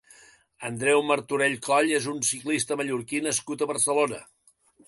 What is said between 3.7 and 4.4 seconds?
Barcelona.